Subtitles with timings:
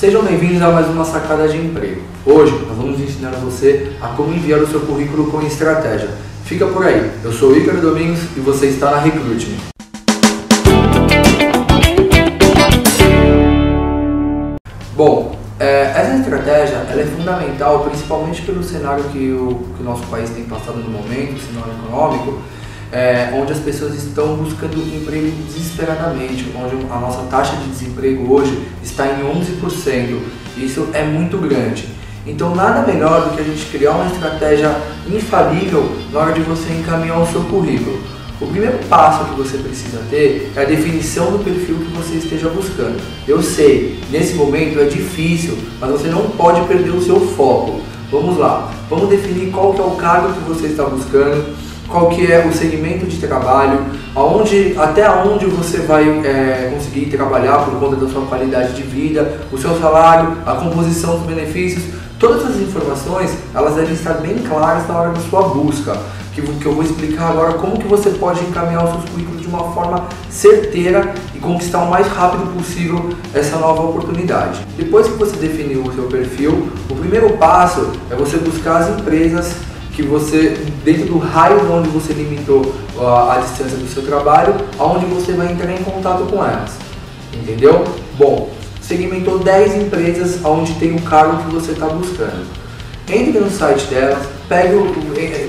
[0.00, 2.00] Sejam bem-vindos a mais uma sacada de emprego.
[2.24, 6.08] Hoje nós vamos ensinar você a como enviar o seu currículo com estratégia.
[6.46, 7.10] Fica por aí.
[7.22, 9.58] Eu sou Ícaro Domingos e você está na Recruitment.
[14.96, 20.06] Bom, é, essa estratégia ela é fundamental, principalmente pelo cenário que o, que o nosso
[20.06, 22.40] país tem passado no momento, o cenário econômico,
[22.92, 28.66] é, onde as pessoas estão buscando emprego desesperadamente, onde a nossa taxa de desemprego hoje
[28.82, 30.18] está em 11%.
[30.56, 31.88] Isso é muito grande.
[32.26, 34.76] Então nada melhor do que a gente criar uma estratégia
[35.08, 37.98] infalível na hora de você encaminhar o seu currículo.
[38.40, 42.48] O primeiro passo que você precisa ter é a definição do perfil que você esteja
[42.48, 42.98] buscando.
[43.28, 47.82] Eu sei, nesse momento é difícil, mas você não pode perder o seu foco.
[48.10, 51.54] Vamos lá, vamos definir qual que é o cargo que você está buscando,
[51.90, 53.80] qual que é o segmento de trabalho,
[54.14, 59.40] aonde, até onde você vai é, conseguir trabalhar por conta da sua qualidade de vida,
[59.52, 61.84] o seu salário, a composição dos benefícios,
[62.18, 65.98] todas as informações elas devem estar bem claras na hora da sua busca,
[66.32, 69.48] que, que eu vou explicar agora como que você pode encaminhar os seus currículos de
[69.48, 74.64] uma forma certeira e conquistar o mais rápido possível essa nova oportunidade.
[74.76, 79.56] Depois que você definiu o seu perfil, o primeiro passo é você buscar as empresas
[80.00, 85.04] que você, dentro do raio onde você limitou a, a distância do seu trabalho, aonde
[85.06, 86.72] você vai entrar em contato com elas.
[87.32, 87.84] Entendeu?
[88.18, 92.46] Bom, segmentou 10 empresas onde tem o cargo que você está buscando.
[93.12, 94.86] Entre no site delas, pegue o,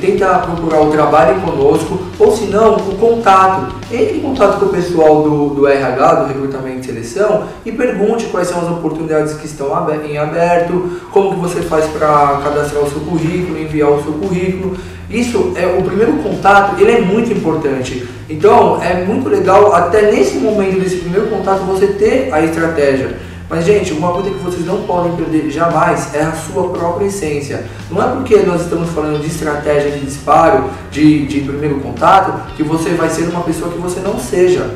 [0.00, 3.74] tenta procurar o trabalho conosco, ou se não, o contato.
[3.92, 8.26] Entre em contato com o pessoal do, do RH, do recrutamento e seleção, e pergunte
[8.26, 9.68] quais são as oportunidades que estão
[10.04, 14.76] em aberto, como que você faz para cadastrar o seu currículo, enviar o seu currículo.
[15.10, 18.08] Isso é o primeiro contato, ele é muito importante.
[18.28, 23.16] Então, é muito legal até nesse momento desse primeiro contato você ter a estratégia.
[23.50, 27.66] Mas, gente, uma coisa que vocês não podem perder jamais é a sua própria essência.
[27.90, 32.62] Não é porque nós estamos falando de estratégia de disparo, de, de primeiro contato, que
[32.62, 34.70] você vai ser uma pessoa que você não seja.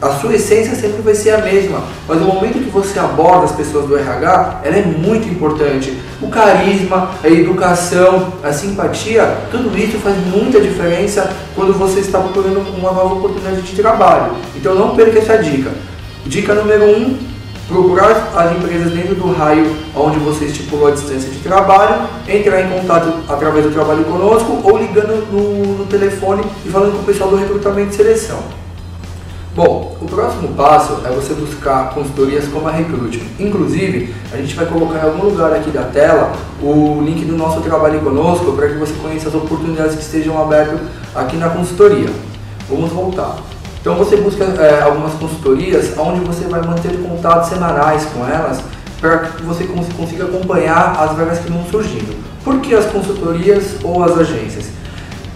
[0.00, 3.52] A sua essência sempre vai ser a mesma, mas no momento que você aborda as
[3.52, 5.96] pessoas do RH, ela é muito importante.
[6.20, 12.60] O carisma, a educação, a simpatia, tudo isso faz muita diferença quando você está procurando
[12.76, 14.34] uma nova oportunidade de trabalho.
[14.54, 15.72] Então não perca essa dica.
[16.24, 17.31] Dica número 1, um,
[17.72, 22.70] procurar as empresas dentro do raio onde você estipulou a distância de trabalho, entrar em
[22.70, 27.30] contato através do trabalho conosco ou ligando no, no telefone e falando com o pessoal
[27.30, 28.38] do recrutamento e seleção.
[29.54, 33.22] Bom, o próximo passo é você buscar consultorias como a Recruit.
[33.38, 37.60] Inclusive, a gente vai colocar em algum lugar aqui da tela o link do nosso
[37.60, 40.80] trabalho conosco para que você conheça as oportunidades que estejam abertas
[41.14, 42.08] aqui na consultoria.
[42.66, 43.36] Vamos voltar.
[43.82, 48.62] Então você busca é, algumas consultorias onde você vai manter contatos semanais com elas
[49.00, 52.16] para que você consiga acompanhar as vagas que vão surgindo.
[52.44, 54.66] Por que as consultorias ou as agências?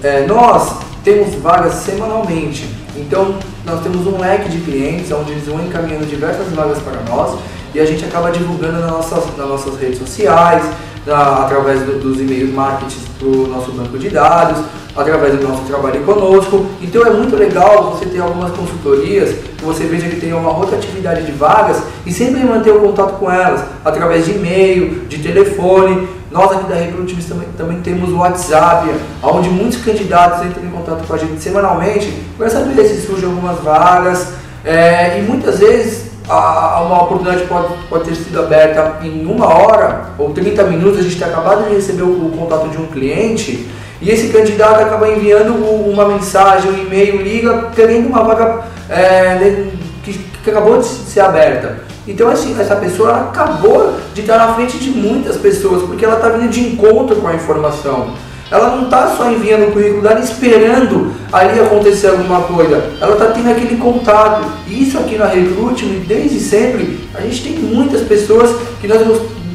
[0.00, 5.60] É, nós temos vagas semanalmente, então nós temos um leque de clientes onde eles vão
[5.64, 7.40] encaminhando diversas vagas para nós
[7.74, 10.64] e a gente acaba divulgando nas nossas, nas nossas redes sociais,
[11.06, 14.58] na, através do, dos e-mails marketing para o nosso banco de dados,
[14.94, 16.66] através do nosso trabalho conosco.
[16.82, 21.24] Então é muito legal você ter algumas consultorias que você veja que tem uma rotatividade
[21.24, 26.08] de vagas e sempre manter o contato com elas através de e-mail, de telefone.
[26.30, 28.90] Nós aqui da Recruiters também, também temos o WhatsApp,
[29.22, 33.60] onde muitos candidatos entram em contato com a gente semanalmente para saber se surgem algumas
[33.60, 34.28] vagas.
[34.64, 40.10] É, e muitas vezes a, uma oportunidade pode, pode ter sido aberta em uma hora
[40.18, 43.68] ou 30 minutos, a gente tem acabado de receber o, o contato de um cliente
[44.00, 49.68] e esse candidato acaba enviando uma mensagem, um e-mail, liga, querendo uma vaga é,
[50.02, 51.80] que, que, acabou de ser aberta.
[52.06, 56.28] Então assim, essa pessoa acabou de estar na frente de muitas pessoas, porque ela está
[56.28, 58.10] vindo de encontro com a informação.
[58.50, 62.92] Ela não está só enviando o currículo dela esperando ali acontecer alguma coisa.
[63.00, 64.46] Ela está tendo aquele contato.
[64.68, 69.00] E isso aqui na Recruitment, desde sempre, a gente tem muitas pessoas que nós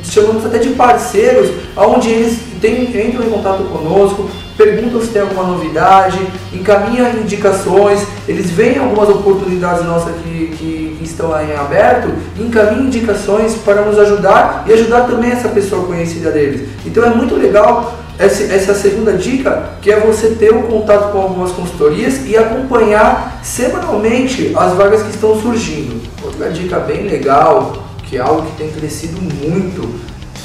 [0.04, 5.44] chamamos até de parceiros, onde eles tem, entram em contato conosco, perguntam se tem alguma
[5.44, 6.20] novidade,
[6.54, 12.10] encaminham indicações, eles veem algumas oportunidades nossas que, que, que estão aí em aberto,
[12.40, 16.70] encaminham indicações para nos ajudar e ajudar também essa pessoa conhecida deles.
[16.86, 21.20] Então é muito legal essa, essa segunda dica, que é você ter um contato com
[21.20, 26.02] algumas consultorias e acompanhar semanalmente as vagas que estão surgindo.
[26.24, 27.74] Outra dica bem legal,
[28.04, 29.90] que é algo que tem crescido muito,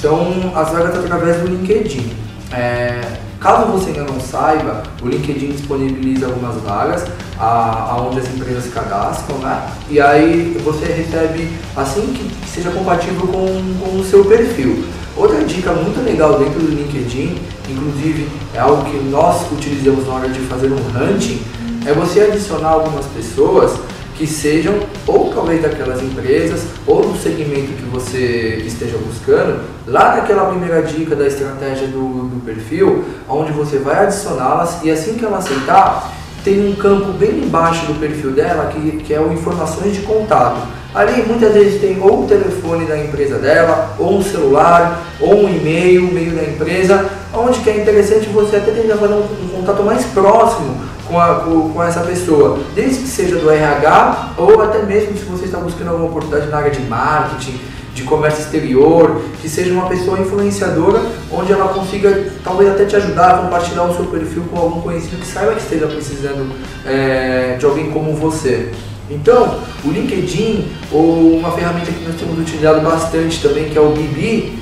[0.00, 2.12] são as vagas através do LinkedIn.
[2.52, 3.00] É,
[3.47, 7.05] Caso você ainda não saiba, o LinkedIn disponibiliza algumas vagas
[7.39, 9.71] aonde as empresas cadastram, né?
[9.89, 14.85] E aí você recebe assim que seja compatível com, com o seu perfil.
[15.17, 17.39] Outra dica muito legal dentro do LinkedIn,
[17.71, 21.41] inclusive é algo que nós utilizamos na hora de fazer um hunting,
[21.87, 23.79] é você adicionar algumas pessoas
[24.17, 24.75] que sejam
[25.07, 31.15] ou talvez daquelas empresas ou do segmento que você esteja buscando, lá naquela primeira dica
[31.15, 36.69] da estratégia do, do perfil, onde você vai adicioná-las e assim que ela aceitar, tem
[36.69, 40.67] um campo bem embaixo do perfil dela que, que é o informações de contato.
[40.95, 45.49] Ali muitas vezes tem ou o telefone da empresa dela, ou um celular, ou um
[45.49, 49.49] e-mail, o e-mail da empresa, onde que é interessante você até tentar fazer um, um
[49.57, 51.35] contato mais próximo com, a,
[51.73, 55.88] com, essa pessoa, desde que seja do RH ou até mesmo se você está buscando
[55.88, 57.58] alguma oportunidade na área de marketing,
[57.94, 61.00] de comércio exterior, que seja uma pessoa influenciadora,
[61.32, 65.17] onde ela consiga talvez até te ajudar a compartilhar o seu perfil com algum conhecido
[65.17, 66.53] que saiba que esteja precisando
[66.85, 68.70] é, de alguém como você.
[69.09, 73.93] Então, o LinkedIn, ou uma ferramenta que nós temos utilizado bastante também, que é o
[73.93, 74.59] Bibi,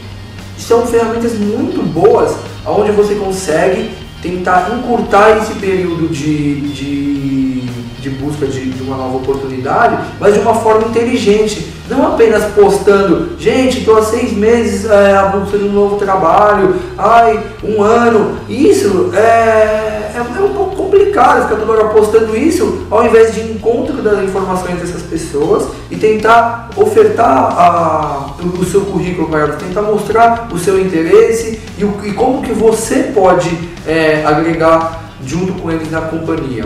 [0.56, 2.37] são ferramentas muito boas,
[2.67, 3.90] onde você consegue
[4.25, 7.61] tentar encurtar esse período de, de,
[8.00, 11.74] de busca de, de, uma nova oportunidade, mas de uma forma inteligente.
[11.89, 17.43] Não apenas postando, gente, estou há seis meses é, busca de um novo trabalho, ai,
[17.63, 18.39] um ano.
[18.49, 23.41] Isso é, é, é um pouco complicado ficar toda hora postando isso, ao invés de
[23.43, 29.83] encontro das informações dessas pessoas e tentar ofertar a, o seu currículo para elas, tentar
[29.83, 33.51] mostrar o seu interesse e, o, e como que você pode
[33.87, 36.65] é, agregar junto com eles na companhia.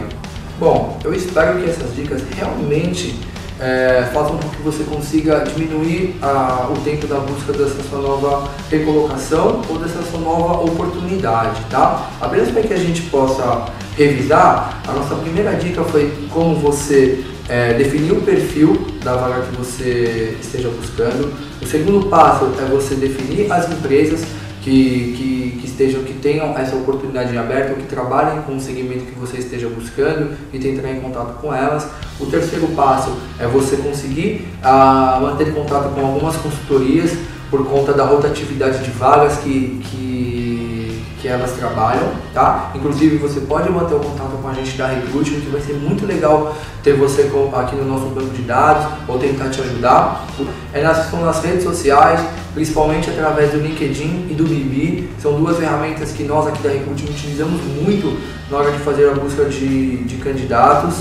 [0.61, 3.19] Bom, eu espero que essas dicas realmente
[3.61, 8.49] é, façam com que você consiga diminuir a, o tempo da busca dessa sua nova
[8.71, 12.11] recolocação ou dessa sua nova oportunidade, tá?
[12.21, 13.67] Apenas para que a gente possa
[13.97, 19.57] revisar, a nossa primeira dica foi como você é, definir o perfil da vaga que
[19.57, 21.33] você esteja buscando.
[21.61, 24.21] O segundo passo é você definir as empresas
[24.69, 29.07] que, que, que, estejam, que tenham essa oportunidade aberta, ou que trabalhem com o segmento
[29.07, 31.89] que você esteja buscando e tentar em contato com elas.
[32.21, 37.17] O terceiro passo é você conseguir ah, manter contato com algumas consultorias
[37.51, 42.73] por conta da rotatividade de vagas que, que, que elas trabalham, tá?
[42.75, 46.05] Inclusive você pode manter o contato com a gente da Recruitment, que vai ser muito
[46.05, 50.27] legal ter você aqui no nosso banco de dados ou tentar te ajudar.
[50.75, 52.21] É nas, são nas redes sociais,
[52.59, 55.09] principalmente através do LinkedIn e do Bibi.
[55.23, 58.19] São duas ferramentas que nós aqui da Recruiting utilizamos muito
[58.51, 60.97] na hora de fazer a busca de, de candidatos.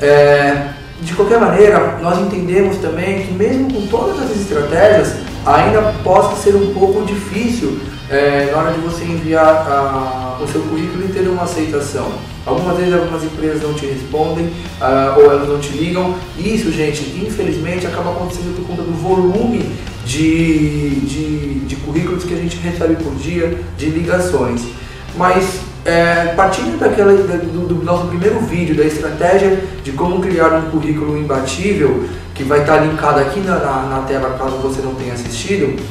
[0.00, 0.68] É,
[1.02, 5.16] de qualquer maneira, nós entendemos também que mesmo com todas as estratégias,
[5.46, 7.78] ainda possa ser um pouco difícil
[8.10, 12.12] é, na hora de você enviar a, o seu currículo e ter uma aceitação.
[12.44, 16.14] Algumas vezes algumas empresas não te respondem uh, ou elas não te ligam.
[16.38, 19.68] Isso, gente, infelizmente acaba acontecendo por conta do volume
[20.04, 24.62] de, de, de currículos que a gente recebe por dia, de ligações.
[25.16, 30.70] Mas é, partindo daquela, do, do, nosso primeiro vídeo, da estratégia de como criar um
[30.70, 32.04] currículo imbatível,
[32.36, 35.82] que vai estar linkado aqui na, na, tela caso você não tenha assistido,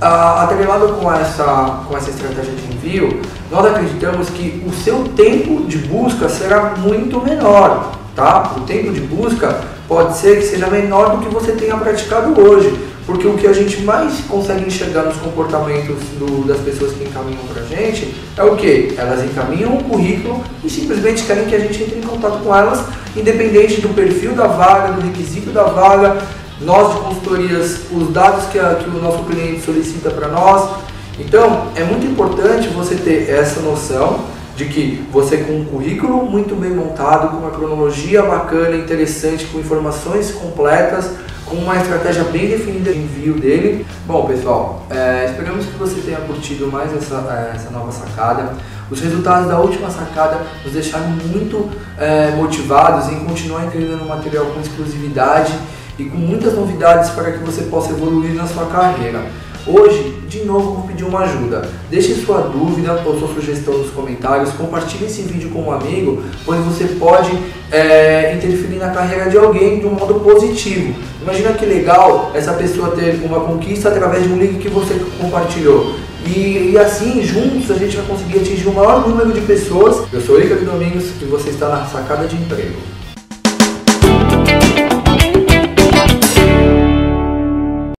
[0.00, 3.20] ah, atrelado com essa, com essa estratégia de envio,
[3.50, 8.52] nós acreditamos que o seu tempo de busca será muito menor, tá?
[8.56, 12.72] O tempo de busca pode ser que seja menor do que você tenha praticado hoje,
[13.10, 17.42] porque o que a gente mais consegue enxergar nos comportamentos do, das pessoas que encaminham
[17.52, 18.94] para a gente é o que?
[18.96, 22.84] Elas encaminham um currículo e simplesmente querem que a gente entre em contato com elas,
[23.16, 26.18] independente do perfil da vaga, do requisito da vaga,
[26.60, 30.70] nós de consultorias, os dados que, a, que o nosso cliente solicita para nós.
[31.18, 34.20] Então, é muito importante você ter essa noção
[34.54, 39.58] de que você com um currículo muito bem montado, com uma cronologia bacana, interessante, com
[39.58, 41.10] informações completas,
[41.50, 43.84] com uma estratégia bem definida de envio dele.
[44.06, 48.54] Bom, pessoal, é, esperamos que você tenha curtido mais essa, é, essa nova sacada.
[48.88, 54.60] Os resultados da última sacada nos deixaram muito é, motivados em continuar entregando material com
[54.60, 55.52] exclusividade
[55.98, 59.26] e com muitas novidades para que você possa evoluir na sua carreira.
[59.66, 61.68] Hoje, de novo, vou pedir uma ajuda.
[61.90, 66.60] Deixe sua dúvida ou sua sugestão nos comentários, compartilhe esse vídeo com um amigo, pois
[66.64, 67.30] você pode
[67.70, 70.94] é, interferir na carreira de alguém de um modo positivo.
[71.20, 75.94] Imagina que legal essa pessoa ter uma conquista através de um link que você compartilhou.
[76.24, 80.06] E, e, assim, juntos, a gente vai conseguir atingir o maior número de pessoas.
[80.12, 82.76] Eu sou Ricardo Domingos e você está na Sacada de Emprego.